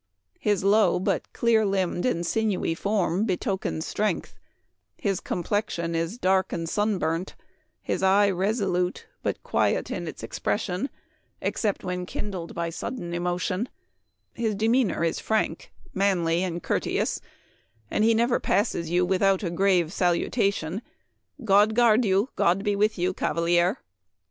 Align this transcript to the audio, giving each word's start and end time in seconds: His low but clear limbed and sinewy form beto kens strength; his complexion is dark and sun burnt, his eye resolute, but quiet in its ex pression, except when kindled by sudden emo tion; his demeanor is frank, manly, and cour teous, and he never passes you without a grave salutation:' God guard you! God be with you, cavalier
His 0.39 0.63
low 0.63 0.99
but 0.99 1.31
clear 1.31 1.63
limbed 1.63 2.07
and 2.07 2.25
sinewy 2.25 2.73
form 2.73 3.27
beto 3.27 3.61
kens 3.61 3.85
strength; 3.85 4.33
his 4.97 5.19
complexion 5.19 5.93
is 5.93 6.17
dark 6.17 6.51
and 6.51 6.67
sun 6.67 6.97
burnt, 6.97 7.35
his 7.83 8.01
eye 8.01 8.31
resolute, 8.31 9.05
but 9.21 9.43
quiet 9.43 9.91
in 9.91 10.07
its 10.07 10.23
ex 10.23 10.39
pression, 10.39 10.89
except 11.39 11.83
when 11.83 12.07
kindled 12.07 12.55
by 12.55 12.71
sudden 12.71 13.13
emo 13.13 13.37
tion; 13.37 13.69
his 14.33 14.55
demeanor 14.55 15.03
is 15.03 15.19
frank, 15.19 15.71
manly, 15.93 16.41
and 16.41 16.63
cour 16.63 16.79
teous, 16.79 17.19
and 17.91 18.03
he 18.03 18.15
never 18.15 18.39
passes 18.39 18.89
you 18.89 19.05
without 19.05 19.43
a 19.43 19.51
grave 19.51 19.93
salutation:' 19.93 20.81
God 21.45 21.75
guard 21.75 22.05
you! 22.05 22.29
God 22.35 22.63
be 22.63 22.75
with 22.75 22.97
you, 22.97 23.13
cavalier 23.13 23.77